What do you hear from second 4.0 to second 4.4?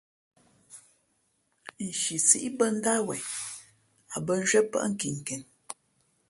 a bᾱ